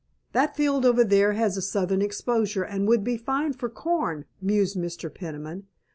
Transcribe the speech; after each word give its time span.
"That 0.31 0.55
field 0.57 0.83
over 0.83 1.03
there 1.03 1.33
has 1.33 1.57
a 1.57 1.61
southern 1.61 2.01
exposure 2.01 2.63
and 2.63 2.87
would 2.87 3.03
be 3.03 3.17
fine 3.17 3.53
for 3.53 3.69
corn," 3.69 4.25
mused 4.41 4.75
Mr. 4.75 5.13
Peniman. 5.13 5.67